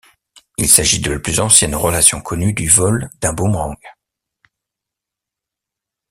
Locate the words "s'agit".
0.67-0.99